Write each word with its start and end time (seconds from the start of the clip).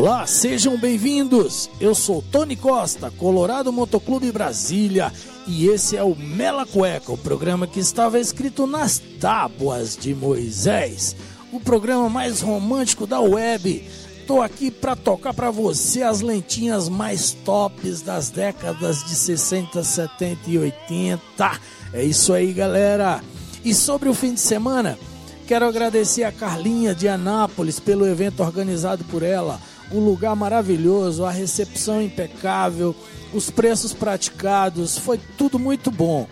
Olá, 0.00 0.26
sejam 0.26 0.78
bem-vindos. 0.78 1.68
Eu 1.78 1.94
sou 1.94 2.22
Tony 2.22 2.56
Costa, 2.56 3.10
Colorado 3.10 3.70
Motoclube 3.70 4.32
Brasília, 4.32 5.12
e 5.46 5.66
esse 5.66 5.94
é 5.94 6.02
o 6.02 6.16
Mela 6.16 6.64
Cueca, 6.64 7.12
o 7.12 7.18
programa 7.18 7.66
que 7.66 7.80
estava 7.80 8.18
escrito 8.18 8.66
nas 8.66 8.98
tábuas 9.20 9.98
de 9.98 10.14
Moisés, 10.14 11.14
o 11.52 11.60
programa 11.60 12.08
mais 12.08 12.40
romântico 12.40 13.06
da 13.06 13.20
web. 13.20 13.86
Tô 14.26 14.40
aqui 14.40 14.70
para 14.70 14.96
tocar 14.96 15.34
para 15.34 15.50
você 15.50 16.02
as 16.02 16.22
lentinhas 16.22 16.88
mais 16.88 17.32
tops 17.32 18.00
das 18.00 18.30
décadas 18.30 19.04
de 19.04 19.14
60, 19.14 19.84
70 19.84 20.38
e 20.48 20.56
80. 20.56 21.60
É 21.92 22.02
isso 22.02 22.32
aí, 22.32 22.54
galera. 22.54 23.22
E 23.62 23.74
sobre 23.74 24.08
o 24.08 24.14
fim 24.14 24.32
de 24.32 24.40
semana, 24.40 24.98
quero 25.46 25.66
agradecer 25.66 26.24
a 26.24 26.32
Carlinha 26.32 26.94
de 26.94 27.06
Anápolis 27.06 27.78
pelo 27.78 28.06
evento 28.06 28.42
organizado 28.42 29.04
por 29.04 29.22
ela 29.22 29.60
um 29.92 29.98
lugar 30.00 30.34
maravilhoso, 30.36 31.24
a 31.24 31.30
recepção 31.30 32.00
impecável, 32.02 32.94
os 33.32 33.50
preços 33.50 33.92
praticados, 33.92 34.98
foi 34.98 35.18
tudo 35.36 35.58
muito 35.58 35.90
bom. 35.90 36.28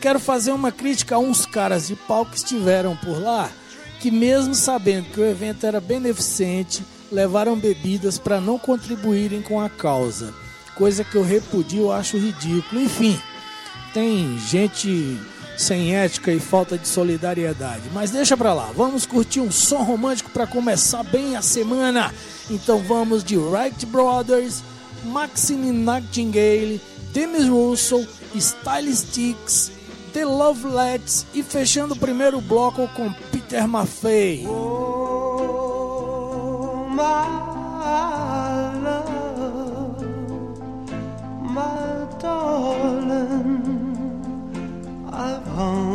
Quero 0.00 0.18
fazer 0.18 0.52
uma 0.52 0.72
crítica 0.72 1.16
a 1.16 1.18
uns 1.18 1.44
caras 1.44 1.88
de 1.88 1.94
pau 1.94 2.24
que 2.24 2.36
estiveram 2.36 2.96
por 2.96 3.20
lá, 3.20 3.50
que 4.00 4.10
mesmo 4.10 4.54
sabendo 4.54 5.10
que 5.10 5.20
o 5.20 5.26
evento 5.26 5.66
era 5.66 5.80
beneficente, 5.80 6.82
levaram 7.12 7.56
bebidas 7.56 8.18
para 8.18 8.40
não 8.40 8.58
contribuírem 8.58 9.42
com 9.42 9.60
a 9.60 9.68
causa. 9.68 10.32
Coisa 10.74 11.04
que 11.04 11.16
eu 11.16 11.22
repudio, 11.22 11.92
acho 11.92 12.16
ridículo. 12.16 12.80
Enfim, 12.80 13.20
tem 13.92 14.38
gente 14.38 15.18
sem 15.60 15.94
ética 15.94 16.32
e 16.32 16.40
falta 16.40 16.78
de 16.78 16.88
solidariedade. 16.88 17.82
Mas 17.92 18.10
deixa 18.10 18.36
pra 18.36 18.54
lá, 18.54 18.70
vamos 18.74 19.04
curtir 19.06 19.40
um 19.40 19.50
som 19.50 19.82
romântico 19.82 20.30
para 20.30 20.46
começar 20.46 21.02
bem 21.02 21.36
a 21.36 21.42
semana. 21.42 22.14
Então 22.48 22.78
vamos 22.78 23.22
de 23.22 23.36
Wright 23.36 23.84
Brothers, 23.86 24.62
Maxine 25.04 25.70
Nightingale, 25.70 26.80
Demis 27.12 27.46
Russell, 27.46 28.06
Stylistics, 28.34 29.70
The 30.12 30.24
Lovelets 30.24 31.26
e 31.34 31.42
fechando 31.42 31.94
o 31.94 31.98
primeiro 31.98 32.40
bloco 32.40 32.88
com 32.88 33.12
Peter 33.30 33.68
Maffei. 33.68 34.46
Oh, 34.46 35.10
my 36.88 37.50
darling. 42.20 43.49
home. 45.46 45.89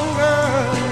over. 0.00 0.89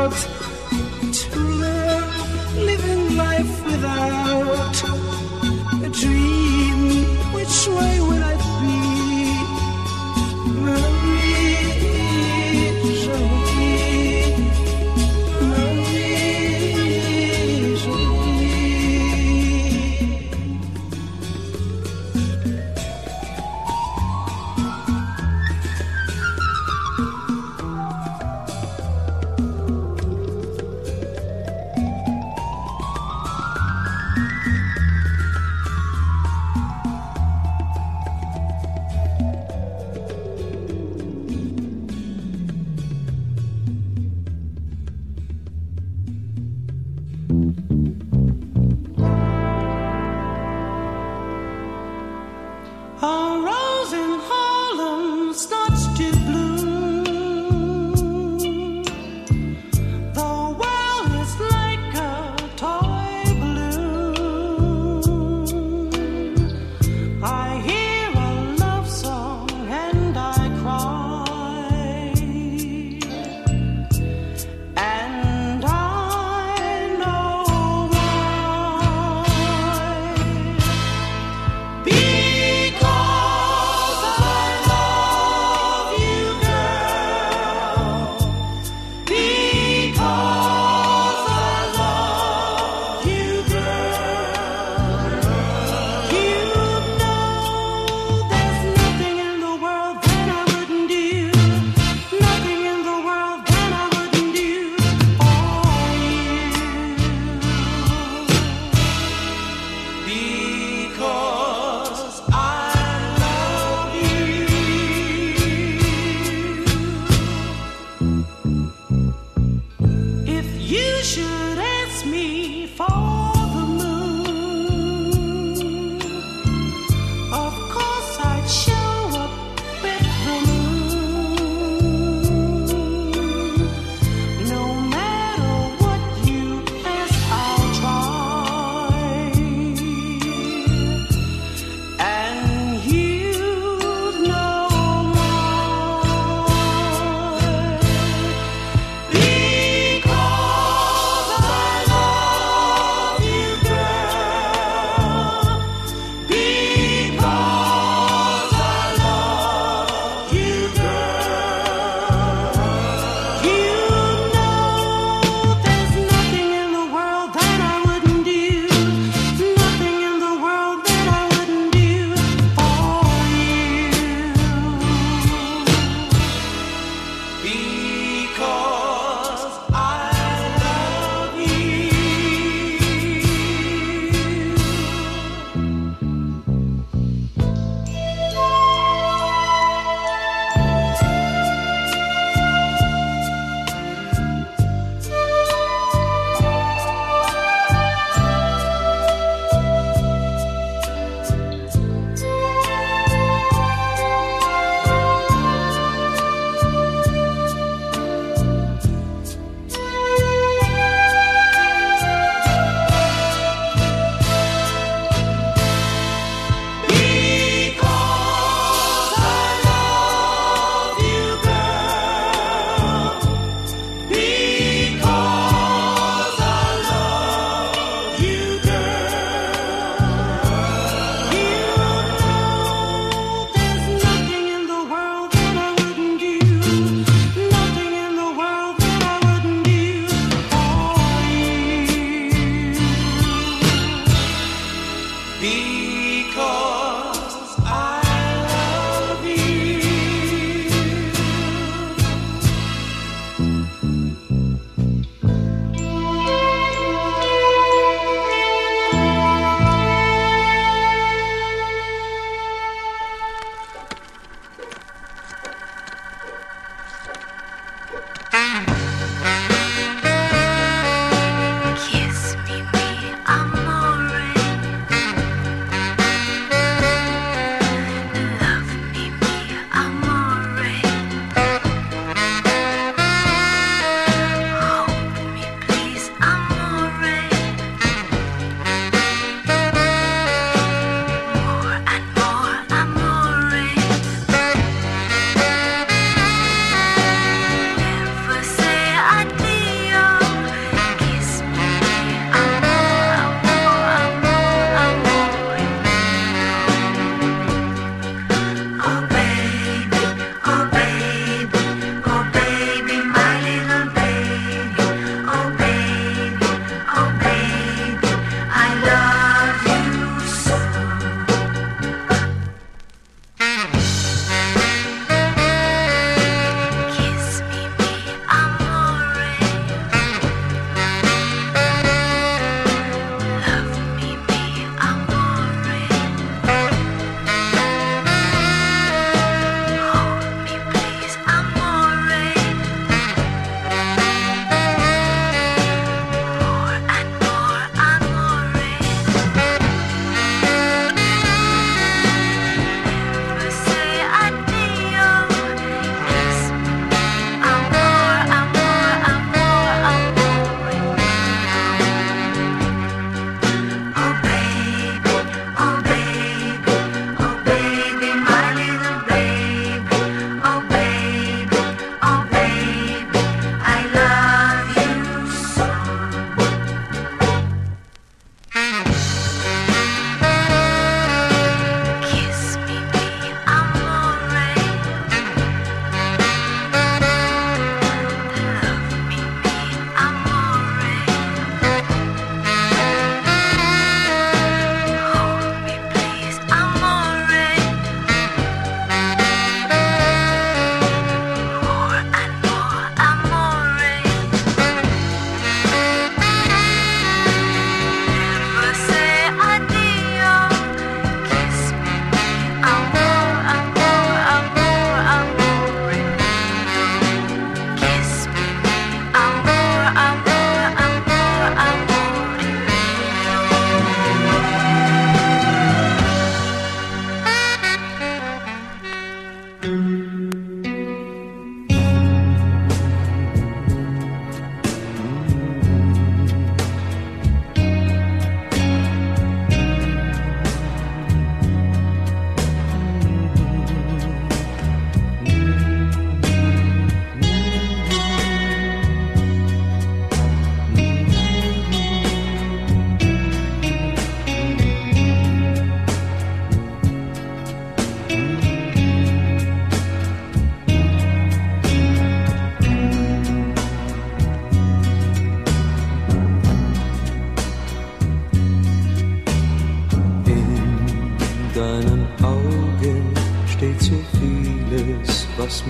out 0.00 0.12
to 1.12 1.38
live, 1.38 2.56
living 2.56 3.16
life 3.16 3.54
without 3.66 4.76
a 5.84 5.88
dream. 5.90 7.04
Which 7.34 7.68
way? 7.68 7.99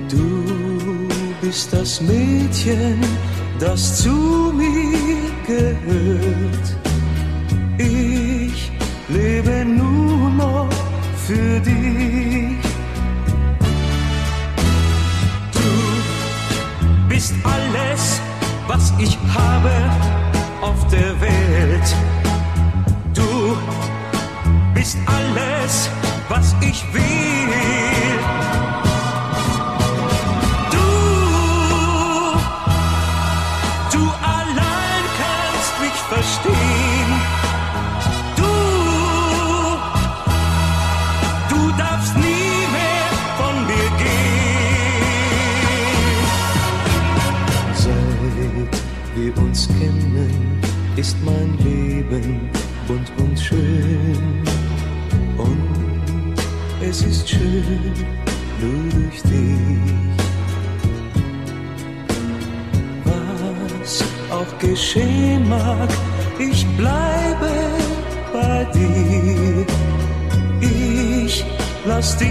Du 0.10 1.08
bist 1.42 1.72
das 1.74 2.02
Mädchen, 2.02 3.00
das 3.60 4.04
zu 4.04 4.54
mir 4.56 5.32
gehört. 5.48 6.69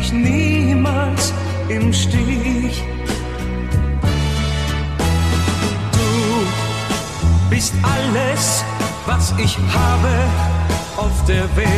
Dich 0.09 0.12
niemals 0.12 1.33
im 1.68 1.92
Stich. 1.92 2.83
bist 7.51 7.75
alles, 7.83 8.64
was 9.07 9.35
ich 9.38 9.57
habe 9.57 10.14
auf 10.97 11.25
der 11.27 11.44
Welt. 11.57 11.77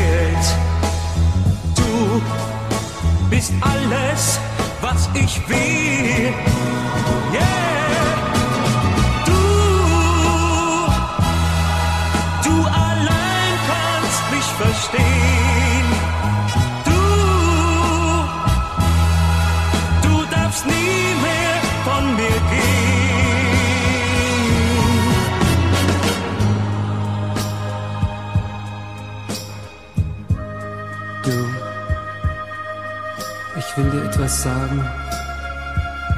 Sagen, 34.40 34.82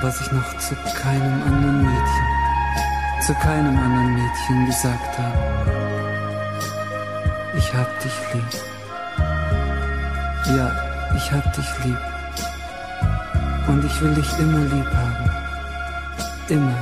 was 0.00 0.20
ich 0.20 0.30
noch 0.30 0.56
zu 0.58 0.76
keinem 1.02 1.42
anderen 1.42 1.82
Mädchen, 1.82 2.26
zu 3.20 3.34
keinem 3.34 3.76
anderen 3.76 4.14
Mädchen 4.14 4.66
gesagt 4.66 5.18
habe. 5.18 5.38
Ich 7.56 7.74
hab 7.74 7.88
dich 8.00 8.12
lieb. 8.32 8.52
Ja, 10.56 10.70
ich 11.16 11.32
hab 11.32 11.52
dich 11.52 11.66
lieb. 11.84 11.98
Und 13.66 13.84
ich 13.84 14.00
will 14.00 14.14
dich 14.14 14.38
immer 14.38 14.60
lieb 14.72 14.90
haben. 14.94 15.30
Immer. 16.48 16.78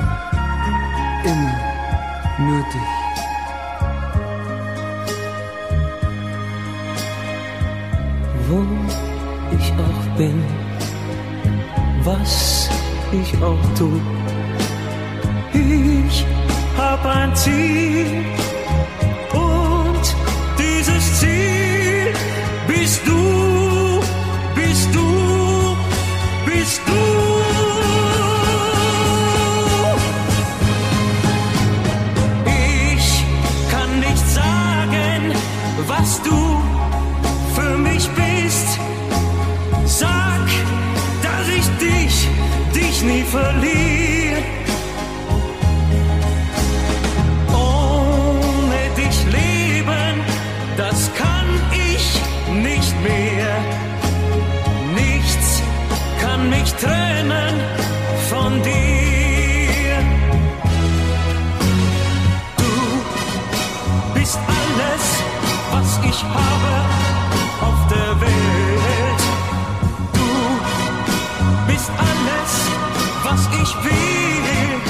Immer. 1.25 1.59
Nur 2.39 2.63
dich. 2.65 2.93
Wo 8.47 8.63
ich 9.57 9.73
auch 9.73 10.17
bin 10.19 10.70
was 12.21 12.69
ich 13.13 13.43
auch 13.43 13.59
tu. 13.77 13.91
Ich 15.53 16.25
hab 16.77 17.05
ein 17.05 17.35
Ziel 17.35 18.25
bist 71.71 71.91
alles, 71.91 72.53
was 73.25 73.47
ich 73.63 73.75
will. 73.85 74.81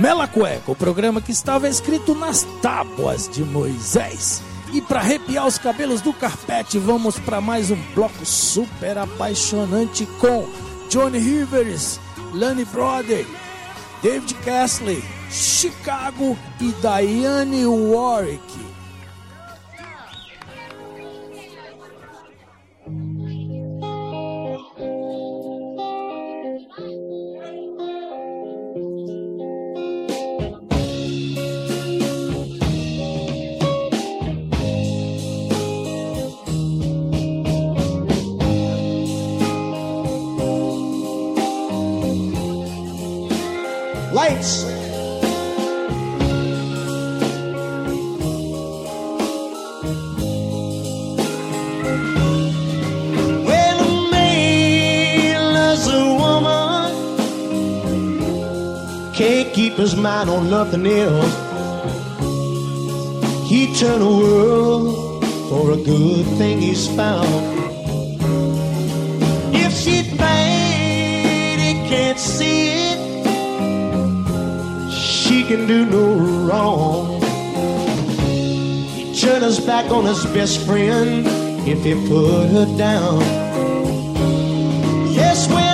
Mela 0.00 0.26
Cueca, 0.26 0.72
o 0.72 0.74
programa 0.74 1.20
que 1.20 1.32
estava 1.32 1.68
escrito 1.68 2.14
nas 2.14 2.42
tábuas 2.60 3.28
de 3.28 3.44
Moisés. 3.44 4.42
E 4.72 4.80
para 4.80 5.00
arrepiar 5.00 5.46
os 5.46 5.56
cabelos 5.58 6.00
do 6.00 6.12
carpete, 6.12 6.78
vamos 6.78 7.18
para 7.18 7.40
mais 7.40 7.70
um 7.70 7.80
bloco 7.94 8.26
super 8.26 8.98
apaixonante 8.98 10.04
com 10.20 10.46
Johnny 10.90 11.18
Rivers, 11.18 12.00
Lani 12.34 12.64
Brother, 12.64 13.24
David 14.02 14.34
Castley, 14.44 15.02
Chicago 15.30 16.36
e 16.60 16.72
Diane 16.82 17.64
Warwick. 17.66 18.75
his 59.86 59.94
mind 59.94 60.28
on 60.28 60.50
nothing 60.50 60.84
else. 60.84 61.34
He'd 63.48 63.72
turn 63.76 64.00
world 64.04 65.24
for 65.48 65.70
a 65.70 65.76
good 65.76 66.26
thing 66.38 66.60
he's 66.60 66.88
found. 66.96 67.44
If 69.54 69.72
she's 69.72 70.08
bad, 70.18 71.60
he 71.60 71.72
can't 71.88 72.18
see 72.18 72.70
it. 72.90 72.98
She 74.92 75.44
can 75.44 75.68
do 75.68 75.86
no 75.86 76.04
wrong. 76.46 77.22
He'd 78.96 79.14
turn 79.20 79.42
his 79.42 79.60
back 79.60 79.88
on 79.92 80.04
his 80.04 80.24
best 80.36 80.66
friend 80.66 81.24
if 81.72 81.84
he 81.84 81.94
put 82.08 82.48
her 82.56 82.66
down. 82.76 83.20
Yes, 85.14 85.48
when 85.48 85.65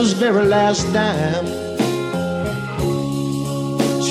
his 0.00 0.14
very 0.14 0.46
last 0.46 0.90
dime, 0.94 1.44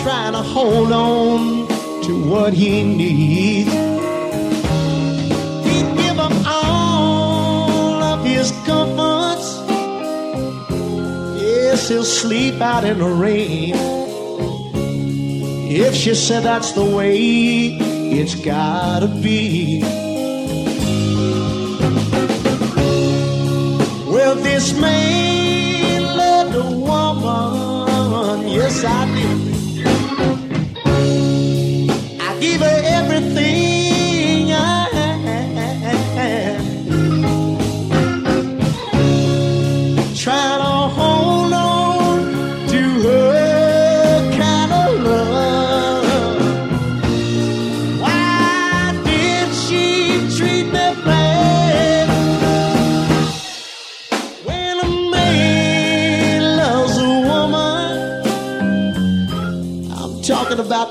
trying 0.04 0.34
to 0.34 0.44
hold 0.56 0.92
on 0.92 1.68
to 2.04 2.30
what 2.30 2.54
he 2.54 2.84
needs. 2.84 3.72
He'd 5.68 5.90
give 5.98 6.20
up 6.20 6.32
all 6.46 8.04
of 8.04 8.24
his 8.24 8.52
comforts. 8.68 9.48
Yes, 11.42 11.90
he'll 11.90 12.04
sleep 12.04 12.62
out 12.62 12.84
in 12.84 13.00
the 13.00 13.10
rain. 13.10 13.74
If 15.72 15.96
she 15.96 16.14
said 16.14 16.44
that's 16.44 16.74
the 16.74 16.86
way 16.86 17.18
it's 18.20 18.36
gotta 18.36 19.08
be. 19.08 19.82
Well, 24.06 24.36
this 24.36 24.80
man. 24.80 25.39
sabe? 28.70 29.39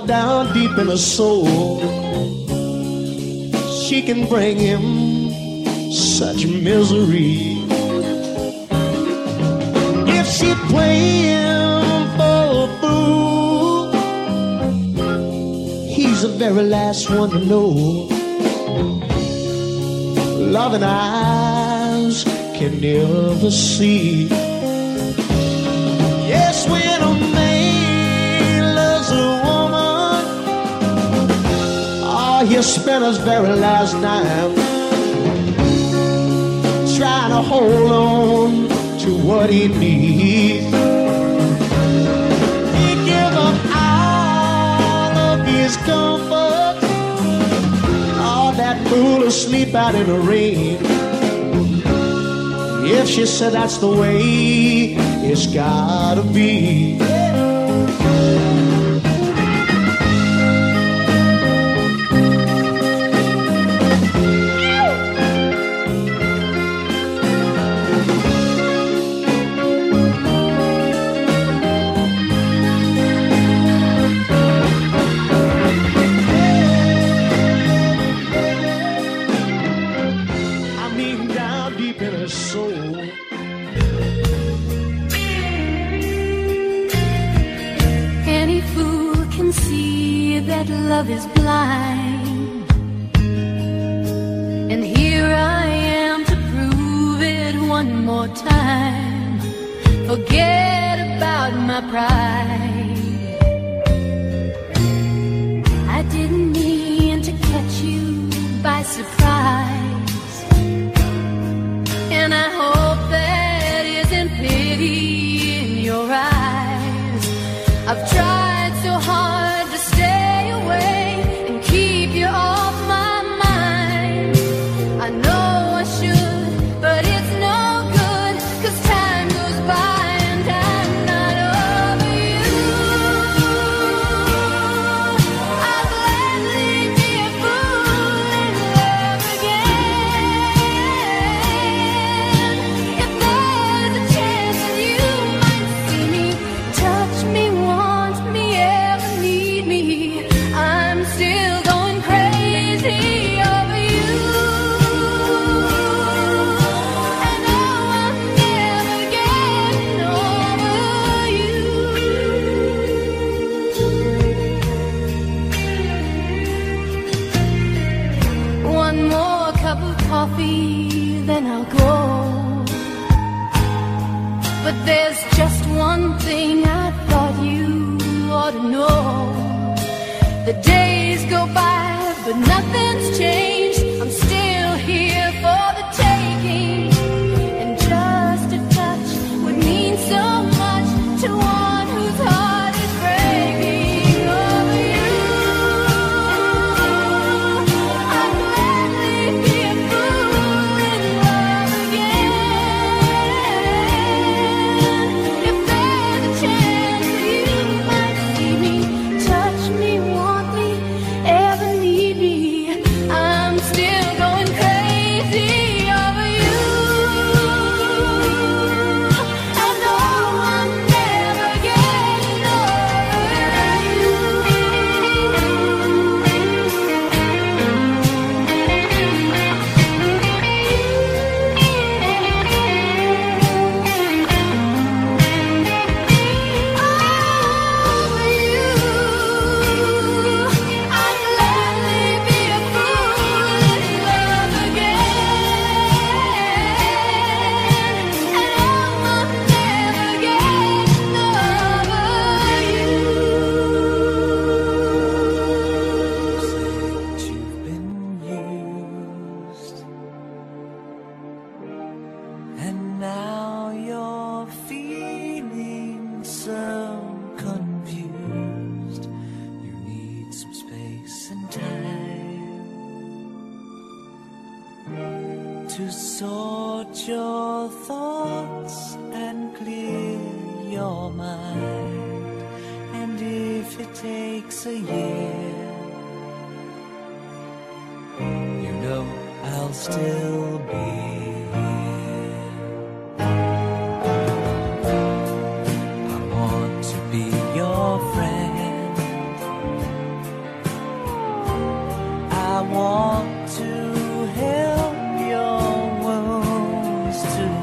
down 0.06 0.52
deep 0.52 0.76
in 0.76 0.88
her 0.88 0.98
soul. 0.98 1.78
She 3.82 4.02
can 4.02 4.26
bring 4.28 4.58
him 4.58 5.30
such 5.90 6.46
misery. 6.46 7.56
If 10.18 10.26
she 10.26 10.54
play 10.68 10.98
him 11.32 12.06
for 12.18 12.42
a 12.64 12.68
fool, 12.80 13.92
he's 15.86 16.20
the 16.20 16.28
very 16.36 16.64
last 16.64 17.08
one 17.08 17.30
to 17.30 17.38
know. 17.38 17.70
Loving 20.52 20.82
eyes 20.82 22.24
can 22.58 22.78
never 22.80 23.50
see. 23.50 24.28
Yes, 26.28 26.68
we're 26.68 26.97
you 32.58 32.64
spent 32.64 33.04
his 33.04 33.18
very 33.18 33.54
last 33.54 33.94
night 33.98 34.52
trying 36.98 37.30
to 37.30 37.40
hold 37.40 37.92
on 37.92 38.68
to 38.98 39.10
what 39.24 39.48
he 39.48 39.68
needs. 39.68 40.64
He 42.78 42.94
gave 43.10 43.34
up 43.46 43.56
all 43.76 45.16
of 45.30 45.46
his 45.46 45.76
comfort, 45.76 46.82
all 48.18 48.50
that 48.54 48.84
fool 48.88 49.22
asleep 49.22 49.72
out 49.76 49.94
in 49.94 50.08
the 50.08 50.18
rain. 50.18 50.78
If 52.84 53.06
she 53.08 53.24
said 53.24 53.52
that's 53.52 53.78
the 53.78 53.86
way 53.86 54.96
it's 55.30 55.46
gotta 55.46 56.22
be. 56.22 57.27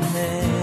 me. 0.01 0.54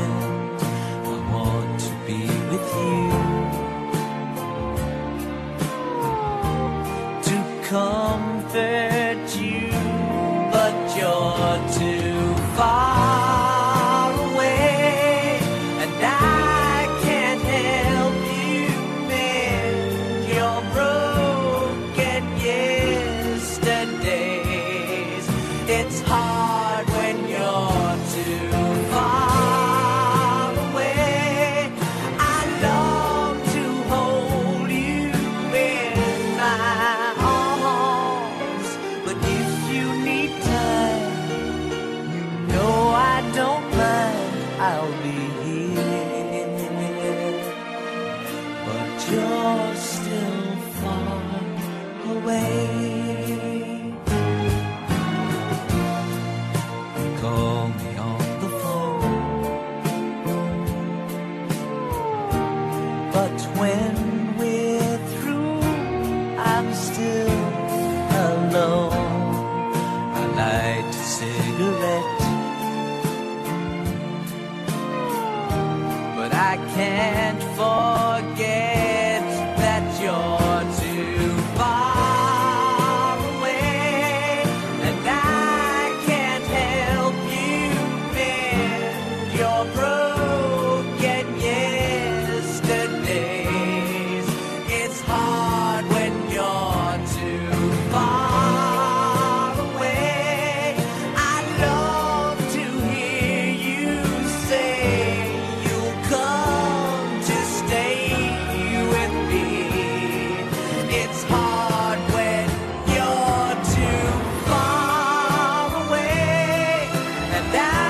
down. 117.51 117.82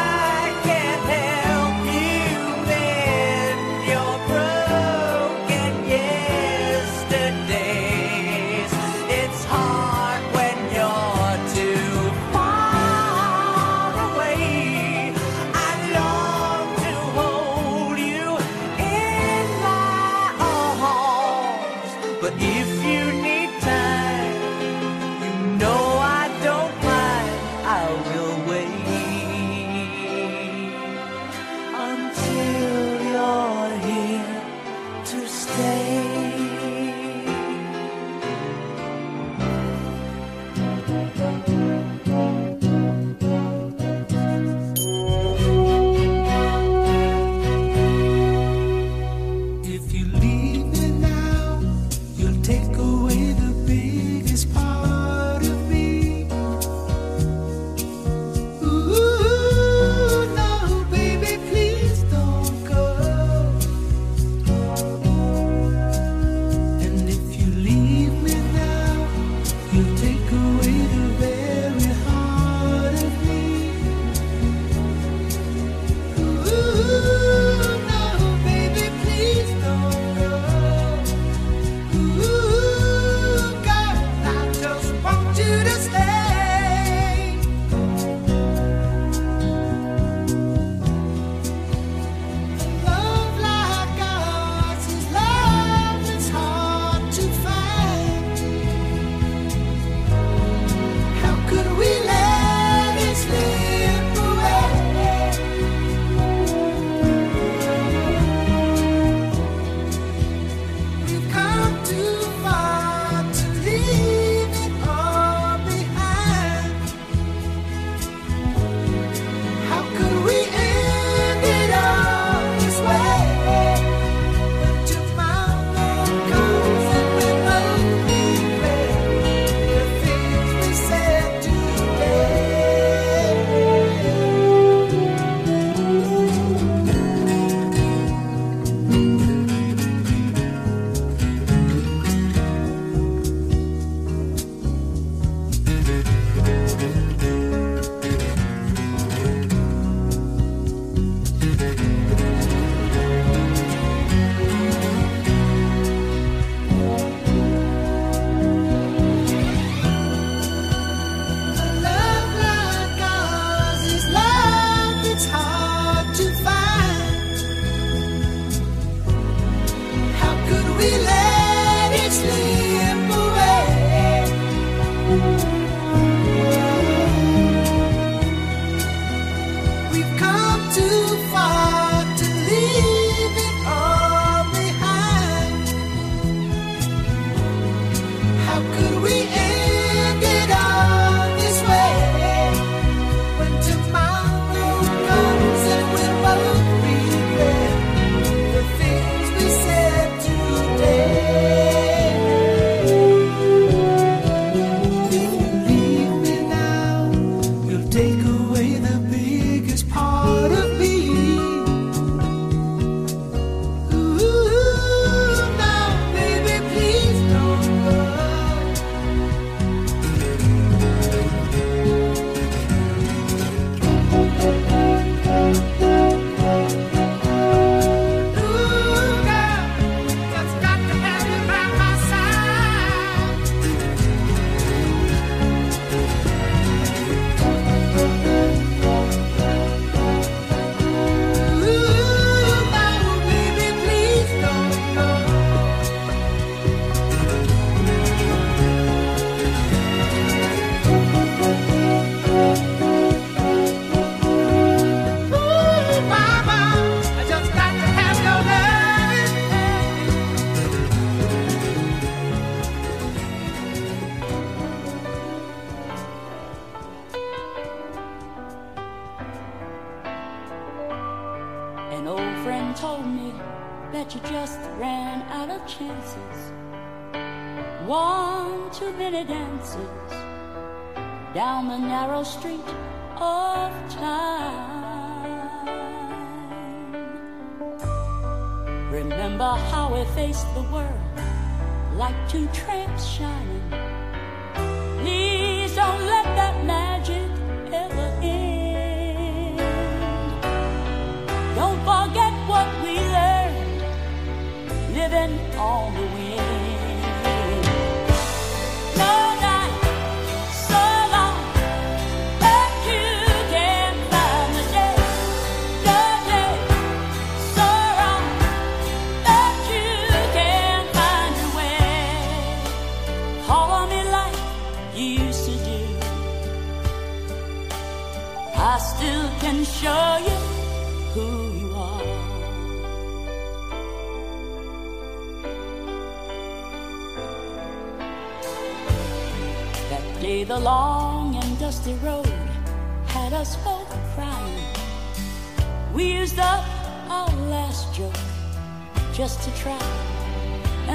shine. 293.12 293.51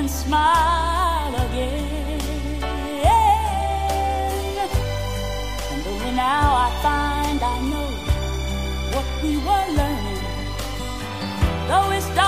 smile 0.09 1.35
again. 1.47 2.21
And 5.71 5.83
though 5.83 6.11
now 6.11 6.47
I 6.65 6.69
find 6.81 7.41
I 7.43 7.57
know 7.71 7.89
what 8.93 9.07
we 9.23 9.37
were 9.37 9.67
learning, 9.79 10.23
though 11.67 11.91
it's 11.91 12.07
dark. 12.15 12.26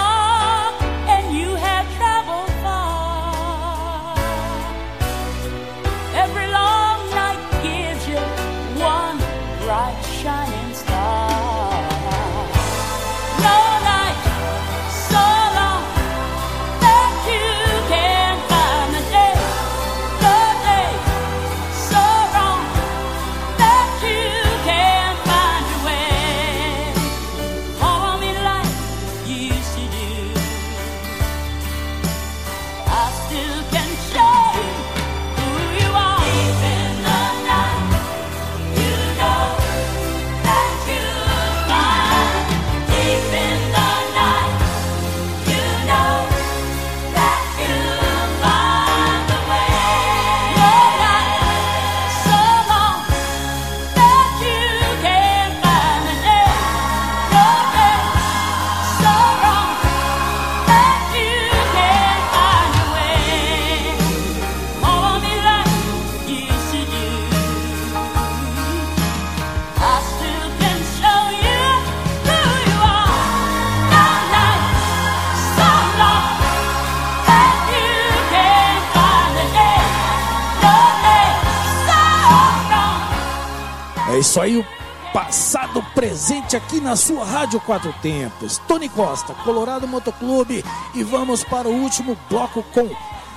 isso 84.30 84.40
aí, 84.40 84.58
o 84.58 84.66
passado 85.12 85.84
presente 85.96 86.56
aqui 86.56 86.80
na 86.80 86.96
sua 86.96 87.26
Rádio 87.26 87.60
Quatro 87.62 87.92
Tempos. 88.00 88.60
Tony 88.68 88.88
Costa, 88.88 89.34
Colorado 89.44 89.88
Motoclube. 89.88 90.64
E 90.94 91.04
vamos 91.04 91.44
para 91.44 91.68
o 91.68 91.74
último 91.74 92.16
bloco 92.30 92.62
com 92.72 92.88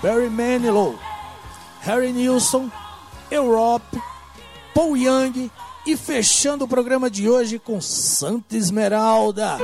Barry 0.03 0.29
Manilow, 0.29 0.99
Harry 1.81 2.13
Nilsson, 2.13 2.71
Europe, 3.31 3.99
Paul 4.75 4.95
Young. 4.99 5.51
E 5.87 5.97
fechando 5.97 6.67
o 6.67 6.69
programa 6.69 7.09
de 7.09 7.27
hoje 7.27 7.59
com 7.59 7.81
Santa 7.81 8.55
Esmeralda. 8.55 9.57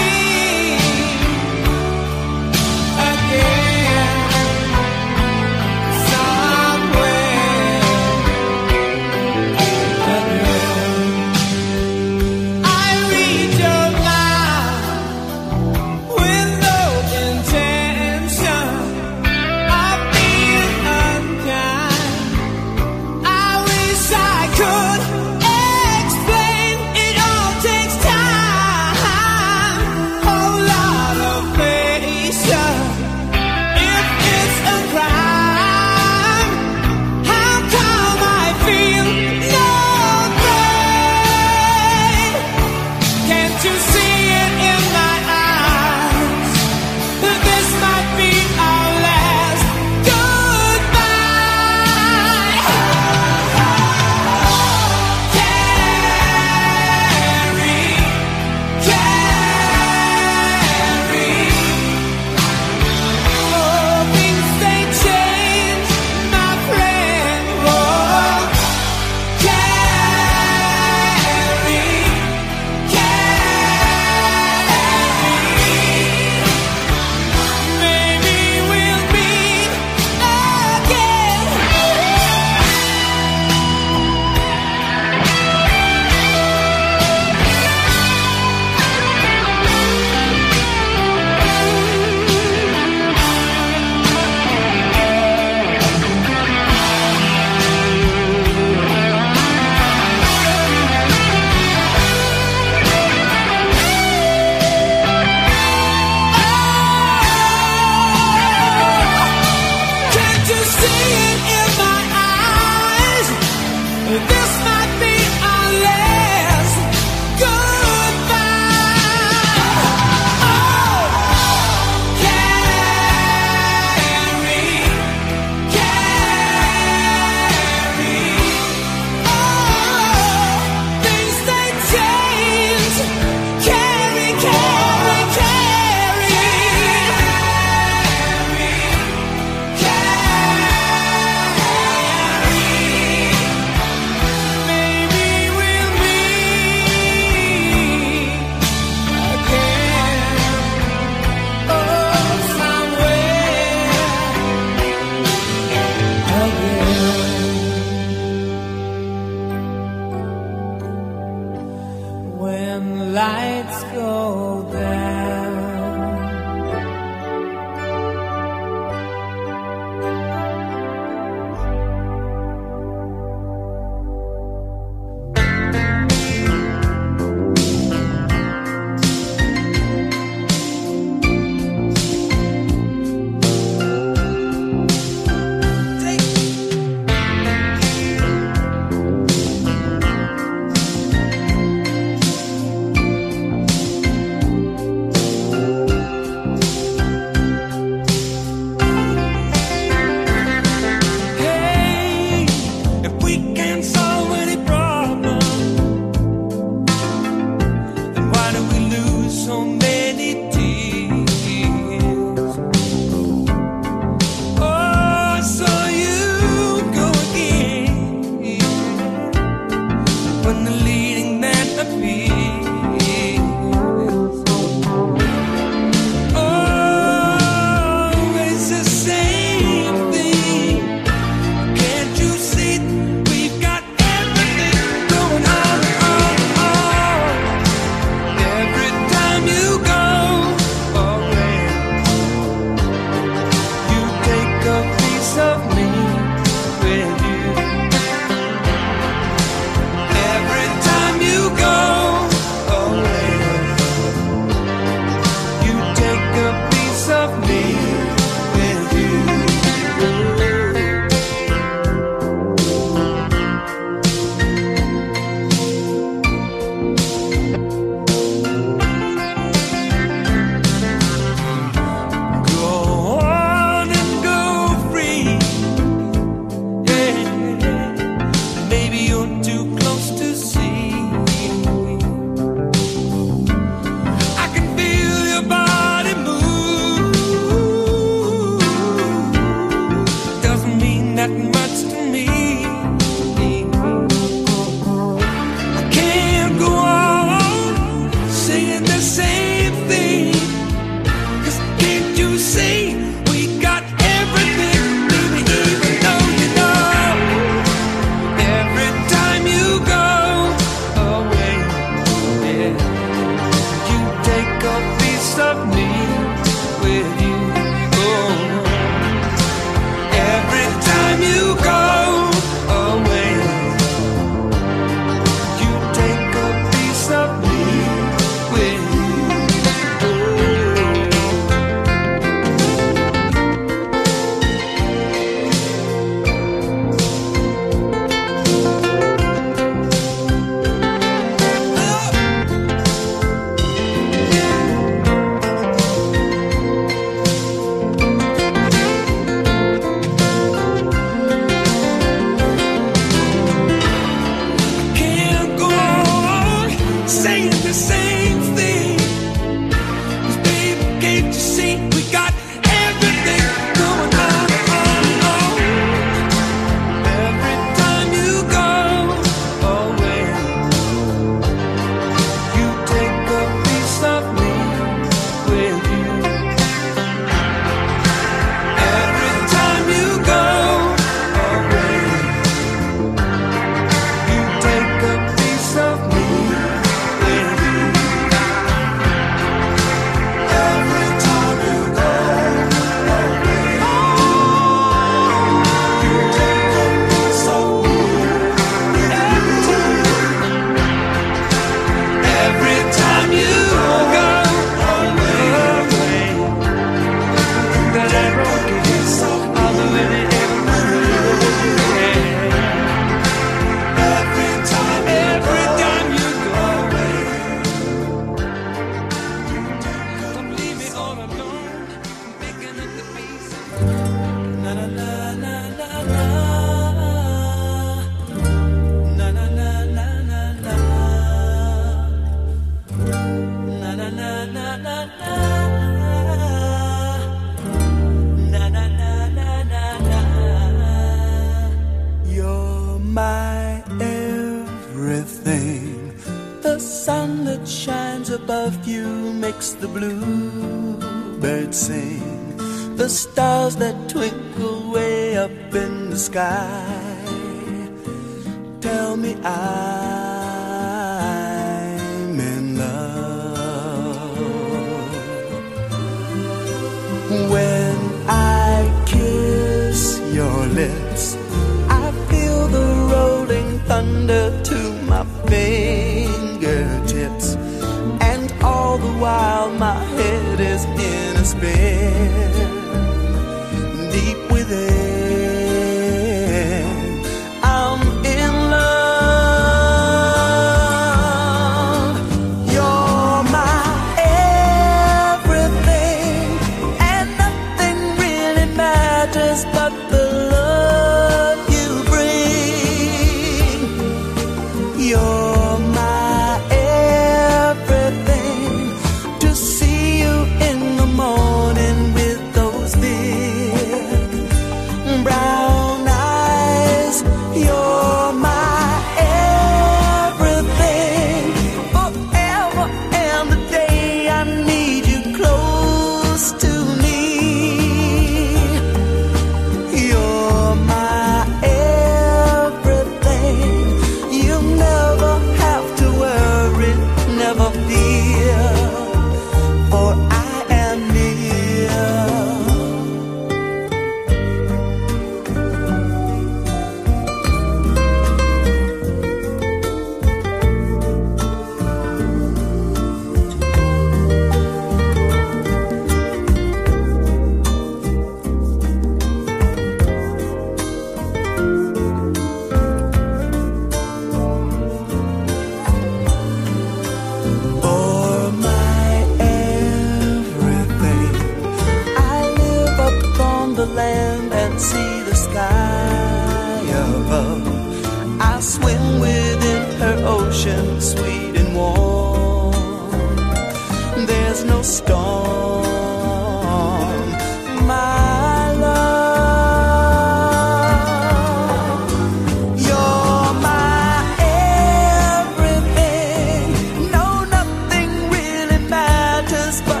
this. 599.71 600.00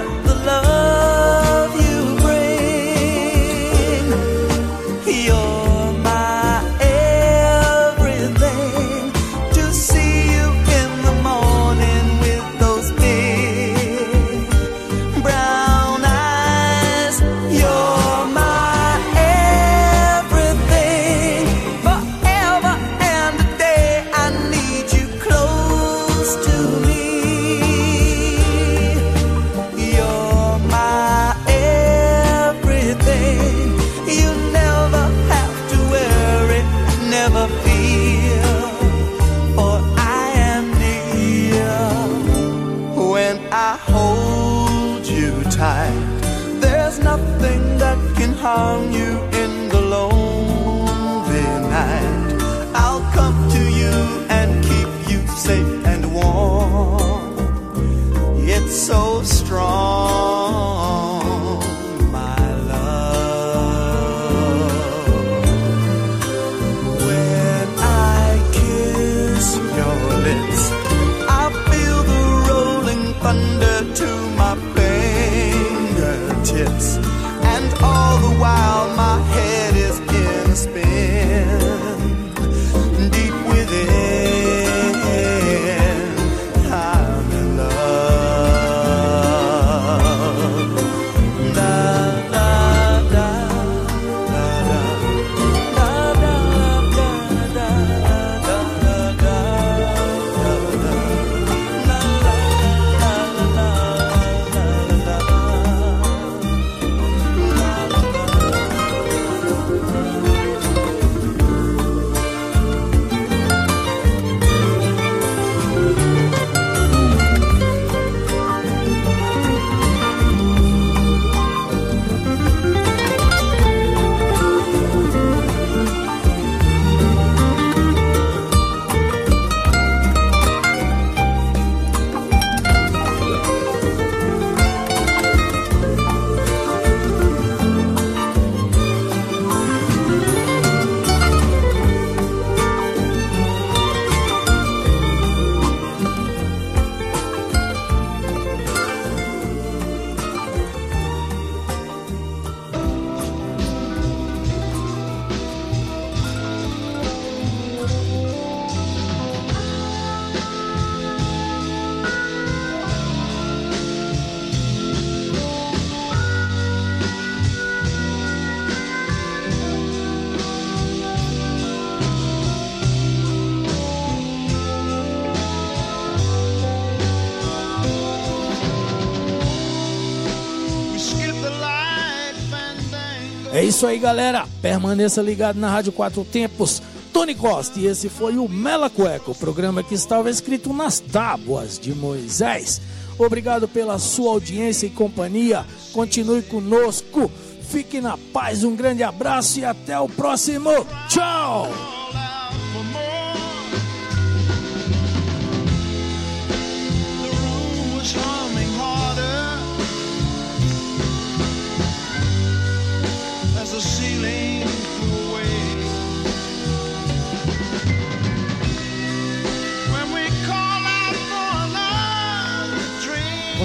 isso 183.81 183.87
aí, 183.87 183.97
galera. 183.97 184.45
Permaneça 184.61 185.23
ligado 185.23 185.59
na 185.59 185.67
Rádio 185.67 185.91
Quatro 185.91 186.23
Tempos. 186.23 186.83
Tony 187.11 187.33
Costa 187.33 187.79
e 187.79 187.87
esse 187.87 188.09
foi 188.09 188.37
o 188.37 188.47
Mela 188.47 188.91
Cueco, 188.91 189.31
o 189.31 189.35
programa 189.35 189.81
que 189.81 189.95
estava 189.95 190.29
escrito 190.29 190.71
nas 190.71 190.99
tábuas 190.99 191.79
de 191.79 191.91
Moisés. 191.95 192.79
Obrigado 193.17 193.67
pela 193.67 193.97
sua 193.97 194.33
audiência 194.33 194.85
e 194.85 194.91
companhia. 194.91 195.65
Continue 195.93 196.43
conosco. 196.43 197.31
Fique 197.69 197.99
na 197.99 198.19
paz, 198.31 198.63
um 198.63 198.75
grande 198.75 199.01
abraço 199.01 199.59
e 199.59 199.65
até 199.65 199.99
o 199.99 200.07
próximo. 200.07 200.85
Tchau! 201.09 202.00